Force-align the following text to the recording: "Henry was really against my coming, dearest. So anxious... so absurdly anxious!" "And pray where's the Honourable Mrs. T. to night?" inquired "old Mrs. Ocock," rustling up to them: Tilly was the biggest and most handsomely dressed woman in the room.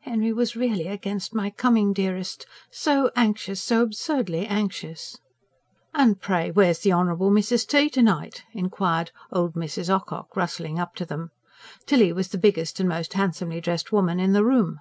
"Henry 0.00 0.34
was 0.34 0.54
really 0.54 0.86
against 0.86 1.32
my 1.34 1.48
coming, 1.48 1.94
dearest. 1.94 2.44
So 2.70 3.10
anxious... 3.16 3.62
so 3.62 3.80
absurdly 3.80 4.44
anxious!" 4.46 5.18
"And 5.94 6.20
pray 6.20 6.50
where's 6.50 6.80
the 6.80 6.92
Honourable 6.92 7.30
Mrs. 7.30 7.66
T. 7.66 7.88
to 7.88 8.02
night?" 8.02 8.42
inquired 8.52 9.12
"old 9.32 9.54
Mrs. 9.54 9.88
Ocock," 9.88 10.36
rustling 10.36 10.78
up 10.78 10.94
to 10.96 11.06
them: 11.06 11.30
Tilly 11.86 12.12
was 12.12 12.28
the 12.28 12.36
biggest 12.36 12.80
and 12.80 12.88
most 12.90 13.14
handsomely 13.14 13.62
dressed 13.62 13.90
woman 13.92 14.20
in 14.20 14.34
the 14.34 14.44
room. 14.44 14.80